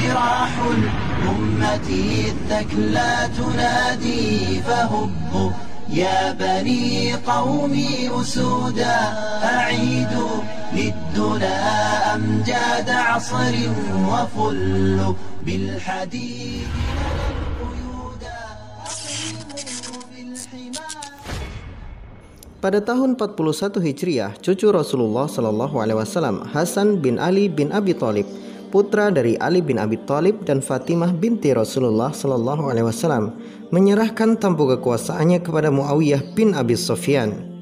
جراح 0.00 0.52
الأمة 0.76 1.88
الثكلى 2.32 3.12
تنادي 3.36 4.60
فهبوا 4.60 5.50
يا 5.88 6.32
بني 6.32 7.14
قومي 7.14 8.10
أسودا 8.20 8.96
أعيدوا 9.44 10.36
للدنا 10.72 11.56
أمجاد 12.14 12.88
عصر 12.90 13.54
وفلوا 14.08 15.14
بالحديد 15.46 16.68
Pada 22.62 22.78
tahun 22.78 23.18
41 23.18 23.82
Hijriah, 23.82 24.38
cucu 24.38 24.70
Rasulullah 24.70 25.26
Shallallahu 25.26 25.82
Alaihi 25.82 25.98
Wasallam 25.98 26.46
Hasan 26.54 27.02
bin 27.02 27.18
Ali 27.18 27.50
bin 27.50 27.74
Abi 27.74 27.90
Thalib, 27.90 28.22
putra 28.72 29.12
dari 29.12 29.36
Ali 29.36 29.60
bin 29.60 29.76
Abi 29.76 30.00
Thalib 30.08 30.48
dan 30.48 30.64
Fatimah 30.64 31.12
binti 31.12 31.52
Rasulullah 31.52 32.08
Shallallahu 32.08 32.72
Alaihi 32.72 32.88
Wasallam, 32.88 33.36
menyerahkan 33.68 34.40
tampuk 34.40 34.72
kekuasaannya 34.80 35.44
kepada 35.44 35.68
Muawiyah 35.68 36.32
bin 36.32 36.56
Abi 36.56 36.72
Sufyan. 36.72 37.52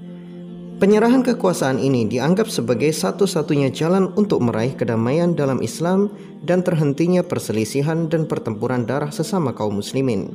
Penyerahan 0.80 1.20
kekuasaan 1.20 1.76
ini 1.76 2.08
dianggap 2.08 2.48
sebagai 2.48 2.88
satu-satunya 2.88 3.68
jalan 3.68 4.16
untuk 4.16 4.40
meraih 4.40 4.72
kedamaian 4.72 5.36
dalam 5.36 5.60
Islam 5.60 6.08
dan 6.40 6.64
terhentinya 6.64 7.20
perselisihan 7.20 8.08
dan 8.08 8.24
pertempuran 8.24 8.88
darah 8.88 9.12
sesama 9.12 9.52
kaum 9.52 9.76
muslimin. 9.76 10.32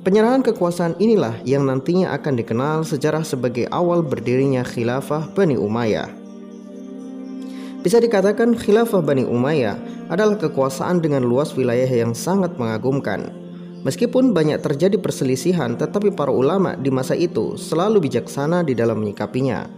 Penyerahan 0.00 0.40
kekuasaan 0.40 0.96
inilah 1.02 1.42
yang 1.42 1.66
nantinya 1.66 2.14
akan 2.14 2.40
dikenal 2.40 2.86
sejarah 2.86 3.26
sebagai 3.26 3.66
awal 3.68 4.00
berdirinya 4.06 4.62
khilafah 4.62 5.34
Bani 5.34 5.58
Umayyah. 5.58 6.08
Bisa 7.84 8.00
dikatakan 8.00 8.56
khilafah 8.56 9.04
Bani 9.04 9.28
Umayyah 9.28 9.95
adalah 10.12 10.38
kekuasaan 10.38 11.02
dengan 11.02 11.26
luas 11.26 11.54
wilayah 11.54 11.88
yang 11.88 12.14
sangat 12.14 12.54
mengagumkan. 12.58 13.32
Meskipun 13.86 14.34
banyak 14.34 14.58
terjadi 14.66 14.98
perselisihan, 14.98 15.78
tetapi 15.78 16.10
para 16.10 16.34
ulama 16.34 16.74
di 16.74 16.90
masa 16.90 17.14
itu 17.14 17.54
selalu 17.54 18.10
bijaksana 18.10 18.66
di 18.66 18.74
dalam 18.74 18.98
menyikapinya. 18.98 19.70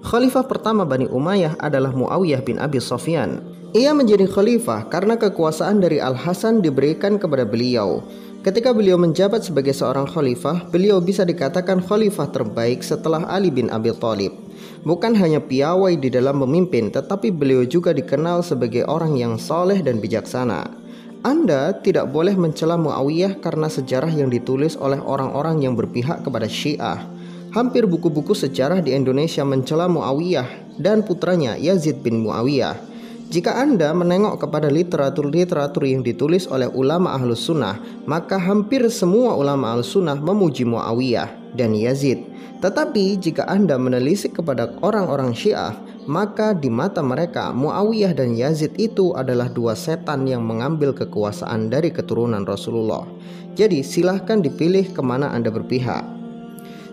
Khalifah 0.00 0.48
pertama 0.48 0.88
Bani 0.88 1.04
Umayyah 1.04 1.60
adalah 1.60 1.92
Muawiyah 1.92 2.40
bin 2.40 2.56
Abi 2.56 2.80
Sufyan. 2.80 3.44
Ia 3.76 3.92
menjadi 3.92 4.24
khalifah 4.24 4.88
karena 4.88 5.20
kekuasaan 5.20 5.84
dari 5.84 6.00
Al-Hasan 6.00 6.64
diberikan 6.64 7.20
kepada 7.20 7.44
beliau. 7.44 8.00
Ketika 8.40 8.72
beliau 8.72 8.96
menjabat 8.96 9.44
sebagai 9.44 9.76
seorang 9.76 10.08
khalifah, 10.08 10.72
beliau 10.72 11.04
bisa 11.04 11.28
dikatakan 11.28 11.84
khalifah 11.84 12.32
terbaik 12.32 12.80
setelah 12.80 13.28
Ali 13.28 13.52
bin 13.52 13.68
Abi 13.68 13.92
Thalib. 13.92 14.32
Bukan 14.80 15.12
hanya 15.12 15.44
piawai 15.44 16.00
di 16.00 16.08
dalam 16.08 16.40
memimpin, 16.40 16.88
tetapi 16.88 17.28
beliau 17.28 17.68
juga 17.68 17.92
dikenal 17.92 18.40
sebagai 18.40 18.88
orang 18.88 19.12
yang 19.12 19.36
soleh 19.36 19.84
dan 19.84 20.00
bijaksana. 20.00 20.72
Anda 21.20 21.76
tidak 21.84 22.08
boleh 22.08 22.32
mencela 22.32 22.80
Muawiyah 22.80 23.44
karena 23.44 23.68
sejarah 23.68 24.08
yang 24.08 24.32
ditulis 24.32 24.80
oleh 24.80 24.96
orang-orang 24.96 25.60
yang 25.60 25.76
berpihak 25.76 26.24
kepada 26.24 26.48
Syiah. 26.48 27.04
Hampir 27.52 27.84
buku-buku 27.84 28.32
sejarah 28.32 28.80
di 28.80 28.96
Indonesia 28.96 29.44
mencela 29.44 29.84
Muawiyah 29.84 30.80
dan 30.80 31.04
putranya 31.04 31.60
Yazid 31.60 32.00
bin 32.00 32.24
Muawiyah. 32.24 32.80
Jika 33.28 33.60
Anda 33.60 33.92
menengok 33.92 34.48
kepada 34.48 34.72
literatur-literatur 34.72 35.84
yang 35.84 36.00
ditulis 36.00 36.48
oleh 36.48 36.72
ulama 36.72 37.12
ahlus 37.12 37.44
sunnah, 37.44 37.76
maka 38.08 38.40
hampir 38.40 38.88
semua 38.88 39.36
ulama 39.36 39.76
ahlus 39.76 39.92
sunnah 39.92 40.16
memuji 40.16 40.64
Muawiyah 40.64 41.39
dan 41.54 41.74
Yazid. 41.74 42.22
Tetapi 42.60 43.16
jika 43.16 43.48
Anda 43.48 43.80
menelisik 43.80 44.36
kepada 44.36 44.76
orang-orang 44.84 45.32
syiah, 45.32 45.72
maka 46.04 46.52
di 46.52 46.68
mata 46.68 47.00
mereka 47.00 47.56
Muawiyah 47.56 48.12
dan 48.12 48.36
Yazid 48.36 48.76
itu 48.76 49.16
adalah 49.16 49.48
dua 49.48 49.72
setan 49.72 50.28
yang 50.28 50.44
mengambil 50.44 50.92
kekuasaan 50.92 51.72
dari 51.72 51.88
keturunan 51.88 52.44
Rasulullah. 52.44 53.08
Jadi 53.56 53.80
silahkan 53.80 54.44
dipilih 54.44 54.92
ke 54.92 55.00
mana 55.00 55.32
Anda 55.32 55.48
berpihak. 55.48 56.04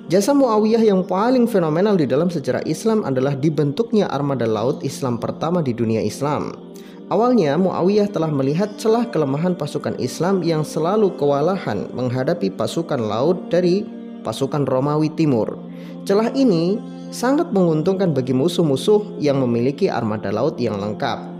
Jasa 0.07 0.31
Muawiyah 0.31 0.87
yang 0.87 1.03
paling 1.03 1.51
fenomenal 1.51 1.99
di 1.99 2.07
dalam 2.07 2.31
sejarah 2.31 2.63
Islam 2.63 3.03
adalah 3.03 3.35
dibentuknya 3.35 4.07
armada 4.07 4.47
laut 4.47 4.79
Islam 4.79 5.19
pertama 5.19 5.59
di 5.59 5.75
dunia 5.75 5.99
Islam. 5.99 6.55
Awalnya 7.11 7.59
Muawiyah 7.59 8.07
telah 8.11 8.31
melihat 8.31 8.75
celah 8.79 9.07
kelemahan 9.11 9.55
pasukan 9.55 9.99
Islam 9.99 10.43
yang 10.47 10.63
selalu 10.63 11.11
kewalahan 11.19 11.91
menghadapi 11.91 12.55
pasukan 12.55 12.99
laut 12.99 13.51
dari 13.51 13.83
pasukan 14.27 14.67
Romawi 14.67 15.07
Timur. 15.15 15.55
Celah 16.03 16.35
ini 16.35 16.75
sangat 17.15 17.55
menguntungkan 17.55 18.11
bagi 18.11 18.35
musuh-musuh 18.35 19.23
yang 19.23 19.39
memiliki 19.39 19.87
armada 19.87 20.27
laut 20.35 20.59
yang 20.59 20.75
lengkap. 20.75 21.39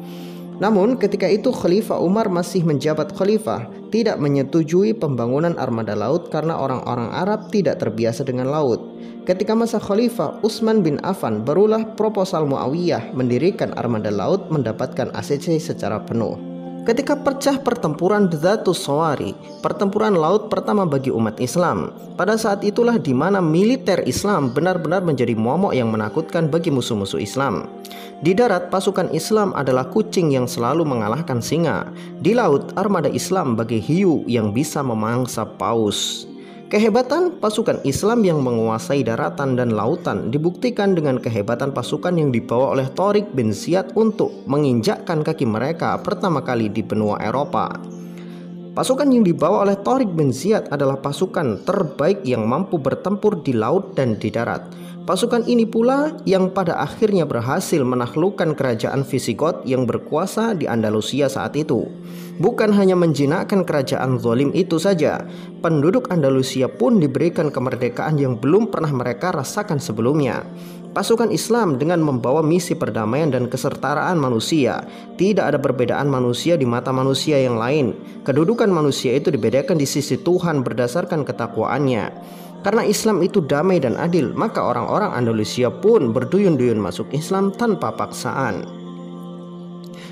Namun 0.58 0.98
ketika 0.98 1.28
itu 1.30 1.54
Khalifah 1.54 2.02
Umar 2.02 2.34
masih 2.34 2.66
menjabat 2.66 3.14
khalifah, 3.14 3.70
tidak 3.94 4.18
menyetujui 4.18 4.98
pembangunan 4.98 5.54
armada 5.62 5.94
laut 5.94 6.34
karena 6.34 6.58
orang-orang 6.58 7.14
Arab 7.14 7.54
tidak 7.54 7.78
terbiasa 7.78 8.26
dengan 8.26 8.50
laut. 8.50 8.82
Ketika 9.30 9.54
masa 9.54 9.78
khalifah 9.78 10.40
Utsman 10.42 10.82
bin 10.82 10.98
Affan 11.04 11.44
barulah 11.44 11.84
proposal 12.00 12.48
Muawiyah 12.48 13.12
mendirikan 13.14 13.76
armada 13.78 14.10
laut 14.10 14.50
mendapatkan 14.50 15.14
ACC 15.14 15.62
secara 15.62 16.02
penuh. 16.02 16.57
Ketika 16.88 17.20
pecah 17.20 17.60
pertempuran 17.60 18.32
Dzatus 18.32 18.88
Sawari, 18.88 19.36
pertempuran 19.60 20.16
laut 20.16 20.48
pertama 20.48 20.88
bagi 20.88 21.12
umat 21.12 21.36
Islam, 21.44 21.92
pada 22.16 22.40
saat 22.40 22.64
itulah 22.64 22.96
di 22.96 23.12
mana 23.12 23.44
militer 23.44 24.08
Islam 24.08 24.56
benar-benar 24.56 25.04
menjadi 25.04 25.36
momok 25.36 25.76
yang 25.76 25.92
menakutkan 25.92 26.48
bagi 26.48 26.72
musuh-musuh 26.72 27.20
Islam. 27.20 27.68
Di 28.24 28.32
darat, 28.32 28.72
pasukan 28.72 29.12
Islam 29.12 29.52
adalah 29.60 29.92
kucing 29.92 30.32
yang 30.32 30.48
selalu 30.48 30.88
mengalahkan 30.88 31.44
singa. 31.44 31.92
Di 32.24 32.32
laut, 32.32 32.72
armada 32.80 33.12
Islam 33.12 33.60
bagi 33.60 33.84
hiu 33.84 34.24
yang 34.24 34.56
bisa 34.56 34.80
memangsa 34.80 35.44
paus. 35.44 36.24
Kehebatan 36.68 37.40
pasukan 37.40 37.80
Islam 37.88 38.28
yang 38.28 38.44
menguasai 38.44 39.00
daratan 39.00 39.56
dan 39.56 39.72
lautan 39.72 40.36
dibuktikan 40.36 41.00
dengan 41.00 41.16
kehebatan 41.16 41.72
pasukan 41.72 42.12
yang 42.12 42.28
dibawa 42.28 42.76
oleh 42.76 42.92
Torik 42.92 43.32
bin 43.32 43.56
Ziyad 43.56 43.96
untuk 43.96 44.44
menginjakkan 44.52 45.24
kaki 45.24 45.48
mereka 45.48 45.96
pertama 46.04 46.44
kali 46.44 46.68
di 46.68 46.84
benua 46.84 47.24
Eropa. 47.24 47.72
Pasukan 48.76 49.08
yang 49.08 49.24
dibawa 49.24 49.64
oleh 49.64 49.80
Torik 49.80 50.12
bin 50.12 50.36
Ziyad 50.36 50.68
adalah 50.68 51.00
pasukan 51.00 51.64
terbaik 51.64 52.28
yang 52.28 52.44
mampu 52.44 52.76
bertempur 52.76 53.40
di 53.48 53.56
laut 53.56 53.96
dan 53.96 54.20
di 54.20 54.28
darat. 54.28 54.68
Pasukan 55.08 55.48
ini 55.48 55.64
pula 55.64 56.20
yang 56.28 56.52
pada 56.52 56.84
akhirnya 56.84 57.24
berhasil 57.24 57.80
menaklukkan 57.80 58.52
kerajaan 58.60 59.08
Visigot 59.08 59.64
yang 59.64 59.88
berkuasa 59.88 60.52
di 60.52 60.68
Andalusia 60.68 61.32
saat 61.32 61.56
itu. 61.56 61.88
Bukan 62.44 62.76
hanya 62.76 63.00
menjinakkan 63.00 63.64
kerajaan 63.64 64.20
zolim 64.20 64.52
itu 64.52 64.76
saja, 64.76 65.24
penduduk 65.64 66.12
Andalusia 66.12 66.68
pun 66.68 67.00
diberikan 67.00 67.48
kemerdekaan 67.48 68.20
yang 68.20 68.36
belum 68.36 68.68
pernah 68.68 68.92
mereka 68.92 69.32
rasakan 69.32 69.80
sebelumnya. 69.80 70.44
Pasukan 70.92 71.32
Islam 71.32 71.80
dengan 71.80 72.04
membawa 72.04 72.44
misi 72.44 72.76
perdamaian 72.76 73.32
dan 73.32 73.48
kesetaraan 73.48 74.20
manusia. 74.20 74.84
Tidak 75.16 75.46
ada 75.46 75.56
perbedaan 75.56 76.12
manusia 76.12 76.60
di 76.60 76.68
mata 76.68 76.92
manusia 76.92 77.40
yang 77.40 77.56
lain. 77.56 77.96
Kedudukan 78.28 78.68
manusia 78.68 79.16
itu 79.16 79.32
dibedakan 79.32 79.80
di 79.80 79.88
sisi 79.88 80.20
Tuhan 80.20 80.68
berdasarkan 80.68 81.24
ketakwaannya. 81.24 82.06
Karena 82.66 82.84
Islam 82.84 83.22
itu 83.22 83.40
damai 83.44 83.78
dan 83.78 83.94
adil, 83.96 84.34
maka 84.34 84.60
orang-orang 84.66 85.14
Andalusia 85.14 85.70
pun 85.70 86.10
berduyun-duyun 86.12 86.82
masuk 86.82 87.08
Islam 87.14 87.54
tanpa 87.54 87.94
paksaan. 87.94 88.66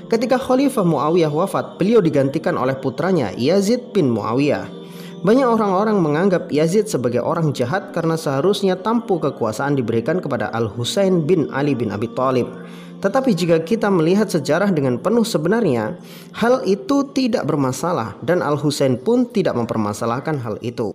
Ketika 0.06 0.38
Khalifah 0.38 0.86
Muawiyah 0.86 1.34
wafat, 1.34 1.82
beliau 1.82 1.98
digantikan 1.98 2.54
oleh 2.54 2.78
putranya 2.78 3.34
Yazid 3.34 3.90
bin 3.90 4.14
Muawiyah. 4.14 4.70
Banyak 5.26 5.48
orang-orang 5.48 5.98
menganggap 5.98 6.46
Yazid 6.54 6.86
sebagai 6.86 7.18
orang 7.18 7.50
jahat 7.50 7.90
karena 7.90 8.14
seharusnya 8.14 8.78
tampu 8.78 9.18
kekuasaan 9.18 9.74
diberikan 9.74 10.22
kepada 10.22 10.54
Al-Husain 10.54 11.26
bin 11.26 11.50
Ali 11.50 11.74
bin 11.74 11.90
Abi 11.90 12.06
Thalib. 12.14 12.46
Tetapi 13.02 13.34
jika 13.34 13.58
kita 13.66 13.90
melihat 13.90 14.30
sejarah 14.30 14.70
dengan 14.70 15.02
penuh 15.02 15.26
sebenarnya, 15.26 15.98
hal 16.38 16.62
itu 16.62 17.10
tidak 17.10 17.42
bermasalah 17.42 18.14
dan 18.22 18.46
Al-Husain 18.46 18.94
pun 19.02 19.26
tidak 19.26 19.58
mempermasalahkan 19.58 20.38
hal 20.38 20.56
itu. 20.62 20.94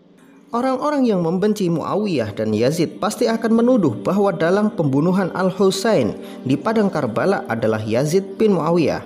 Orang-orang 0.51 1.07
yang 1.07 1.24
membenci 1.24 1.71
Muawiyah 1.71 2.36
dan 2.36 2.51
Yazid 2.51 3.00
pasti 3.00 3.24
akan 3.24 3.63
menuduh 3.63 3.95
bahwa 4.03 4.36
dalam 4.36 4.68
pembunuhan 4.68 5.31
Al-Husain 5.31 6.12
di 6.44 6.59
padang 6.59 6.92
Karbala 6.92 7.48
adalah 7.48 7.80
Yazid 7.80 8.36
bin 8.36 8.59
Muawiyah. 8.59 9.00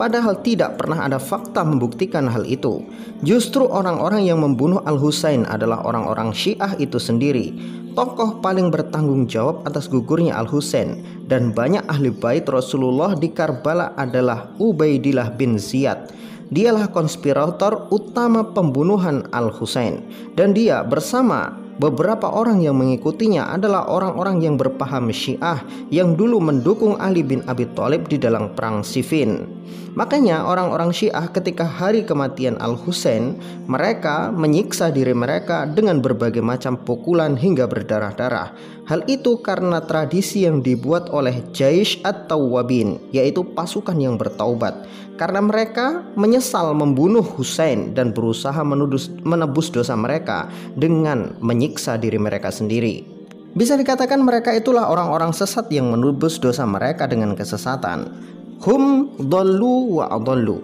Padahal 0.00 0.40
tidak 0.40 0.80
pernah 0.80 1.04
ada 1.04 1.20
fakta 1.20 1.60
membuktikan 1.60 2.24
hal 2.24 2.48
itu. 2.48 2.80
Justru 3.20 3.68
orang-orang 3.68 4.24
yang 4.24 4.40
membunuh 4.40 4.80
Al-Husain 4.88 5.44
adalah 5.44 5.84
orang-orang 5.84 6.32
Syiah 6.32 6.72
itu 6.80 6.96
sendiri. 6.96 7.52
Tokoh 7.92 8.40
paling 8.40 8.72
bertanggung 8.72 9.28
jawab 9.28 9.60
atas 9.68 9.92
gugurnya 9.92 10.40
Al-Husain 10.40 11.04
dan 11.28 11.52
banyak 11.52 11.84
ahli 11.84 12.08
bait 12.08 12.48
Rasulullah 12.48 13.12
di 13.12 13.28
Karbala 13.28 13.92
adalah 13.92 14.56
Ubaidillah 14.56 15.36
bin 15.36 15.60
Ziyad 15.60 16.08
Dialah 16.50 16.90
konspirator 16.90 17.86
utama 17.94 18.42
pembunuhan 18.42 19.22
Al-Husain 19.30 20.02
dan 20.34 20.50
dia 20.50 20.82
bersama 20.82 21.54
beberapa 21.78 22.26
orang 22.26 22.58
yang 22.58 22.74
mengikutinya 22.74 23.54
adalah 23.54 23.86
orang-orang 23.86 24.42
yang 24.42 24.58
berpaham 24.58 25.14
Syiah 25.14 25.62
yang 25.94 26.18
dulu 26.18 26.42
mendukung 26.42 26.98
Ali 26.98 27.22
bin 27.22 27.46
Abi 27.46 27.70
Thalib 27.78 28.10
di 28.10 28.18
dalam 28.18 28.50
perang 28.58 28.82
Siffin. 28.82 29.59
Makanya 29.98 30.46
orang-orang 30.46 30.94
Syiah 30.94 31.26
ketika 31.34 31.66
hari 31.66 32.06
kematian 32.06 32.54
Al-Husain, 32.62 33.34
mereka 33.66 34.30
menyiksa 34.30 34.94
diri 34.94 35.10
mereka 35.10 35.66
dengan 35.66 35.98
berbagai 35.98 36.38
macam 36.38 36.78
pukulan 36.78 37.34
hingga 37.34 37.66
berdarah-darah. 37.66 38.54
Hal 38.86 39.02
itu 39.10 39.42
karena 39.42 39.82
tradisi 39.82 40.46
yang 40.46 40.62
dibuat 40.62 41.10
oleh 41.10 41.42
Jaish 41.50 41.98
atau 42.06 42.54
Wabin, 42.54 43.02
yaitu 43.10 43.42
pasukan 43.42 43.98
yang 43.98 44.14
bertaubat. 44.14 44.86
Karena 45.18 45.42
mereka 45.42 46.06
menyesal 46.14 46.72
membunuh 46.72 47.22
Husain 47.22 47.92
dan 47.92 48.14
berusaha 48.14 48.62
menudus, 48.62 49.10
menebus 49.26 49.68
dosa 49.74 49.98
mereka 49.98 50.46
dengan 50.78 51.34
menyiksa 51.42 51.98
diri 51.98 52.16
mereka 52.16 52.48
sendiri. 52.48 53.20
Bisa 53.50 53.74
dikatakan 53.74 54.22
mereka 54.22 54.54
itulah 54.54 54.86
orang-orang 54.86 55.34
sesat 55.34 55.66
yang 55.74 55.90
menebus 55.90 56.38
dosa 56.38 56.62
mereka 56.62 57.10
dengan 57.10 57.34
kesesatan 57.34 58.30
hum 58.64 59.16
dhallu 59.16 60.00
wa 60.00 60.12
adallu. 60.12 60.60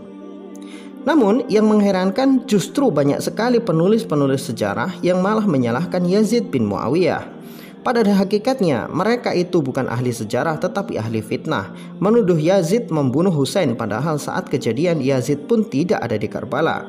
Namun 1.06 1.46
yang 1.46 1.70
mengherankan 1.70 2.44
justru 2.50 2.90
banyak 2.90 3.22
sekali 3.22 3.62
penulis-penulis 3.62 4.50
sejarah 4.50 4.98
yang 5.06 5.22
malah 5.22 5.46
menyalahkan 5.46 6.02
Yazid 6.02 6.50
bin 6.50 6.66
Muawiyah. 6.66 7.36
Pada 7.86 8.02
hakikatnya 8.02 8.90
mereka 8.90 9.30
itu 9.30 9.62
bukan 9.62 9.86
ahli 9.86 10.10
sejarah 10.10 10.58
tetapi 10.58 10.98
ahli 10.98 11.22
fitnah 11.22 11.70
Menuduh 12.02 12.34
Yazid 12.34 12.90
membunuh 12.90 13.30
Husain 13.30 13.78
padahal 13.78 14.18
saat 14.18 14.50
kejadian 14.50 14.98
Yazid 14.98 15.46
pun 15.46 15.62
tidak 15.62 16.02
ada 16.02 16.18
di 16.18 16.26
Karbala 16.26 16.82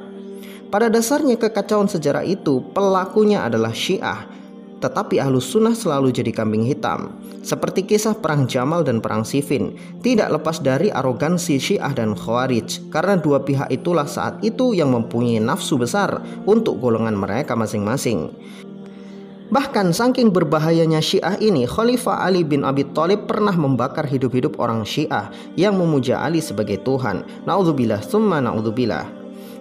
Pada 0.73 0.89
dasarnya 0.89 1.37
kekacauan 1.37 1.85
sejarah 1.85 2.25
itu 2.25 2.65
pelakunya 2.73 3.45
adalah 3.45 3.77
Syiah 3.77 4.25
tetapi 4.77 5.17
ahlus 5.17 5.49
sunnah 5.49 5.73
selalu 5.73 6.13
jadi 6.13 6.31
kambing 6.33 6.65
hitam. 6.65 7.13
Seperti 7.41 7.87
kisah 7.87 8.17
perang 8.17 8.45
Jamal 8.45 8.83
dan 8.83 8.99
perang 8.99 9.23
Siffin, 9.23 9.73
tidak 10.03 10.29
lepas 10.35 10.59
dari 10.59 10.91
arogansi 10.91 11.57
Syiah 11.57 11.95
dan 11.95 12.11
Khawarij, 12.13 12.91
karena 12.91 13.15
dua 13.15 13.41
pihak 13.41 13.71
itulah 13.71 14.05
saat 14.05 14.43
itu 14.43 14.75
yang 14.75 14.91
mempunyai 14.91 15.39
nafsu 15.39 15.79
besar 15.79 16.19
untuk 16.43 16.77
golongan 16.83 17.15
mereka 17.15 17.55
masing-masing. 17.55 18.29
Bahkan 19.47 19.95
saking 19.95 20.35
berbahayanya 20.35 20.99
Syiah 20.99 21.39
ini, 21.39 21.63
Khalifah 21.63 22.19
Ali 22.19 22.43
bin 22.43 22.67
Abi 22.67 22.83
Thalib 22.91 23.31
pernah 23.31 23.55
membakar 23.55 24.03
hidup-hidup 24.03 24.59
orang 24.59 24.83
Syiah 24.83 25.31
yang 25.55 25.79
memuja 25.79 26.19
Ali 26.19 26.43
sebagai 26.43 26.83
Tuhan. 26.83 27.23
Naudzubillah, 27.47 28.03
summa 28.03 28.43
naudzubillah. 28.43 29.16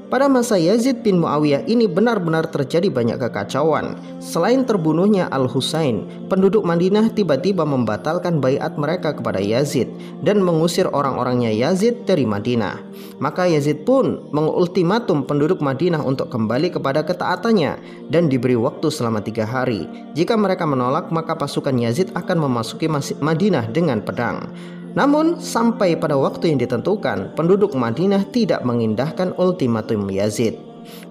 Pada 0.07 0.31
masa 0.31 0.55
Yazid 0.55 1.03
bin 1.03 1.19
Muawiyah 1.19 1.67
ini 1.67 1.91
benar-benar 1.91 2.47
terjadi 2.47 2.87
banyak 2.95 3.19
kekacauan. 3.19 3.99
Selain 4.23 4.63
terbunuhnya 4.63 5.27
Al-Husain, 5.35 6.07
penduduk 6.31 6.63
Madinah 6.63 7.11
tiba-tiba 7.11 7.67
membatalkan 7.67 8.39
bayat 8.39 8.79
mereka 8.79 9.19
kepada 9.19 9.43
Yazid 9.43 9.91
dan 10.23 10.47
mengusir 10.47 10.87
orang-orangnya 10.95 11.51
Yazid 11.51 12.07
dari 12.07 12.23
Madinah. 12.23 12.79
Maka 13.19 13.51
Yazid 13.51 13.83
pun 13.83 14.31
mengultimatum 14.31 15.27
penduduk 15.27 15.59
Madinah 15.59 16.07
untuk 16.07 16.31
kembali 16.31 16.71
kepada 16.71 17.03
ketaatannya 17.03 17.75
dan 18.07 18.31
diberi 18.31 18.55
waktu 18.55 18.87
selama 18.87 19.27
tiga 19.27 19.43
hari. 19.43 19.91
Jika 20.15 20.39
mereka 20.39 20.71
menolak, 20.71 21.11
maka 21.11 21.35
pasukan 21.35 21.75
Yazid 21.83 22.15
akan 22.15 22.47
memasuki 22.47 22.87
Madinah 23.19 23.75
dengan 23.75 23.99
pedang. 24.07 24.55
Namun, 24.97 25.37
sampai 25.37 25.95
pada 26.01 26.17
waktu 26.17 26.57
yang 26.57 26.59
ditentukan, 26.59 27.37
penduduk 27.37 27.77
Madinah 27.77 28.25
tidak 28.33 28.65
mengindahkan 28.65 29.37
ultimatum 29.37 30.09
Yazid. 30.09 30.57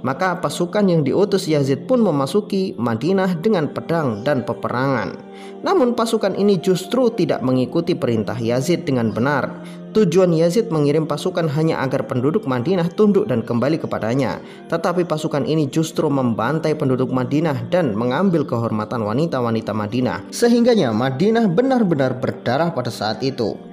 Maka 0.02 0.40
pasukan 0.40 0.88
yang 0.88 1.02
diutus 1.04 1.46
Yazid 1.52 1.86
pun 1.86 2.00
memasuki 2.00 2.74
Madinah 2.80 3.40
dengan 3.44 3.70
pedang 3.70 4.24
dan 4.24 4.48
peperangan. 4.48 5.20
Namun 5.66 5.98
pasukan 5.98 6.38
ini 6.38 6.62
justru 6.62 7.10
tidak 7.12 7.42
mengikuti 7.42 7.98
perintah 7.98 8.38
Yazid 8.38 8.86
dengan 8.86 9.12
benar. 9.12 9.66
Tujuan 9.96 10.36
Yazid 10.36 10.70
mengirim 10.70 11.08
pasukan 11.08 11.48
hanya 11.56 11.80
agar 11.80 12.04
penduduk 12.06 12.44
Madinah 12.44 12.92
tunduk 12.94 13.32
dan 13.32 13.42
kembali 13.42 13.80
kepadanya. 13.80 14.44
Tetapi 14.68 15.08
pasukan 15.08 15.48
ini 15.48 15.72
justru 15.72 16.12
membantai 16.12 16.76
penduduk 16.76 17.10
Madinah 17.10 17.72
dan 17.72 17.96
mengambil 17.96 18.44
kehormatan 18.44 19.08
wanita-wanita 19.08 19.72
Madinah. 19.72 20.28
Sehingganya 20.36 20.92
Madinah 20.92 21.48
benar-benar 21.48 22.20
berdarah 22.20 22.76
pada 22.76 22.92
saat 22.92 23.24
itu. 23.24 23.65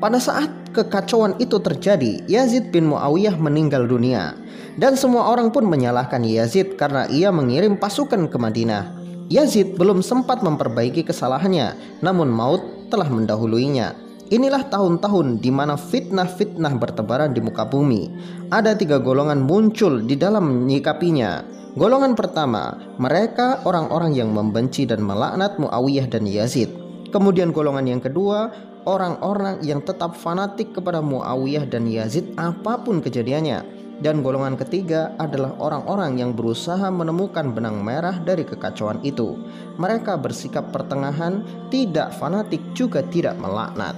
Pada 0.00 0.16
saat 0.16 0.48
kekacauan 0.72 1.36
itu 1.36 1.60
terjadi, 1.60 2.24
Yazid 2.24 2.72
bin 2.72 2.88
Muawiyah 2.88 3.36
meninggal 3.36 3.84
dunia 3.84 4.32
dan 4.80 4.96
semua 4.96 5.28
orang 5.28 5.52
pun 5.52 5.68
menyalahkan 5.68 6.24
Yazid 6.24 6.80
karena 6.80 7.04
ia 7.12 7.28
mengirim 7.28 7.76
pasukan 7.76 8.32
ke 8.32 8.36
Madinah. 8.40 8.96
Yazid 9.28 9.76
belum 9.76 10.00
sempat 10.00 10.40
memperbaiki 10.40 11.04
kesalahannya, 11.04 12.00
namun 12.00 12.32
maut 12.32 12.88
telah 12.88 13.12
mendahuluinya. 13.12 13.92
Inilah 14.32 14.72
tahun-tahun 14.72 15.44
di 15.44 15.52
mana 15.52 15.76
fitnah-fitnah 15.76 16.80
bertebaran 16.80 17.36
di 17.36 17.44
muka 17.44 17.68
bumi. 17.68 18.08
Ada 18.48 18.80
tiga 18.80 19.04
golongan 19.04 19.44
muncul 19.44 20.00
di 20.00 20.16
dalam 20.16 20.64
menyikapinya. 20.64 21.44
Golongan 21.76 22.16
pertama, 22.16 22.72
mereka 22.96 23.60
orang-orang 23.68 24.16
yang 24.16 24.32
membenci 24.32 24.88
dan 24.88 25.04
melaknat 25.04 25.60
Muawiyah 25.60 26.08
dan 26.08 26.24
Yazid. 26.24 26.79
Kemudian 27.10 27.50
golongan 27.50 27.86
yang 27.90 28.02
kedua, 28.02 28.54
orang-orang 28.86 29.60
yang 29.66 29.82
tetap 29.82 30.14
fanatik 30.14 30.70
kepada 30.70 31.02
Muawiyah 31.02 31.66
dan 31.66 31.90
Yazid 31.90 32.38
apa 32.38 32.78
pun 32.80 33.02
kejadiannya. 33.02 33.82
Dan 34.00 34.24
golongan 34.24 34.56
ketiga 34.56 35.12
adalah 35.20 35.52
orang-orang 35.60 36.16
yang 36.16 36.32
berusaha 36.32 36.88
menemukan 36.88 37.52
benang 37.52 37.84
merah 37.84 38.16
dari 38.16 38.48
kekacauan 38.48 39.04
itu. 39.04 39.36
Mereka 39.76 40.16
bersikap 40.16 40.72
pertengahan, 40.72 41.44
tidak 41.68 42.16
fanatik 42.16 42.64
juga 42.72 43.04
tidak 43.12 43.36
melaknat. 43.36 43.92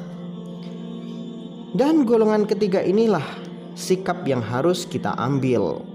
Dan 1.79 2.03
golongan 2.03 2.51
ketiga 2.51 2.83
inilah 2.83 3.23
sikap 3.79 4.27
yang 4.27 4.43
harus 4.43 4.85
kita 4.85 5.15
ambil. 5.17 5.87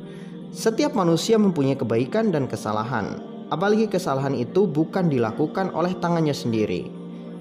Setiap 0.56 0.96
manusia 0.96 1.36
mempunyai 1.36 1.75
kebaikan 1.75 2.31
dan 2.31 2.48
kesalahan, 2.48 3.20
apalagi 3.52 3.92
kesalahan 3.92 4.34
itu 4.34 4.66
bukan 4.66 5.12
dilakukan 5.12 5.70
oleh 5.75 5.94
tangannya 6.00 6.34
sendiri, 6.34 6.97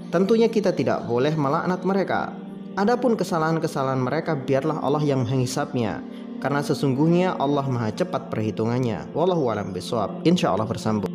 Tentunya 0.07 0.47
kita 0.47 0.71
tidak 0.71 1.03
boleh 1.11 1.35
melaknat 1.35 1.83
mereka. 1.83 2.31
Adapun 2.77 3.19
kesalahan-kesalahan 3.19 3.99
mereka 3.99 4.37
biarlah 4.37 4.79
Allah 4.85 5.03
yang 5.03 5.25
menghisapnya 5.25 6.05
karena 6.39 6.61
sesungguhnya 6.63 7.35
Allah 7.41 7.65
Maha 7.67 7.91
cepat 7.91 8.29
perhitungannya. 8.31 9.11
Wallahu 9.17 9.49
a'lam 9.51 9.73
bishawab. 9.73 10.23
Insyaallah 10.23 10.69
bersambung. 10.69 11.06